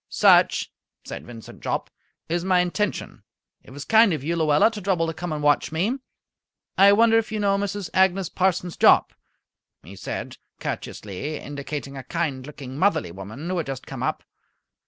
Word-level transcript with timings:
"Such," 0.09 0.71
said 1.05 1.27
Vincent 1.27 1.61
Jopp, 1.61 1.91
"is 2.27 2.43
my 2.43 2.57
intention. 2.61 3.21
It 3.63 3.69
was 3.69 3.85
kind 3.85 4.13
of 4.13 4.23
you, 4.23 4.35
Luella, 4.35 4.71
to 4.71 4.81
trouble 4.81 5.05
to 5.05 5.13
come 5.13 5.31
and 5.31 5.43
watch 5.43 5.71
me. 5.71 5.99
I 6.75 6.91
wonder 6.91 7.19
if 7.19 7.31
you 7.31 7.39
know 7.39 7.55
Mrs. 7.55 7.91
Agnes 7.93 8.27
Parsons 8.27 8.77
Jopp?" 8.77 9.13
he 9.83 9.95
said, 9.95 10.37
courteously, 10.59 11.35
indicating 11.37 11.97
a 11.97 12.03
kind 12.03 12.47
looking, 12.47 12.79
motherly 12.79 13.11
woman 13.11 13.47
who 13.47 13.57
had 13.57 13.67
just 13.67 13.85
come 13.85 14.01
up. 14.01 14.23